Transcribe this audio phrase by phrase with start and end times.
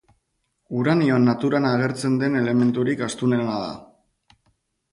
[0.79, 3.71] Uranioa naturan agertzen den elementurik astunena da.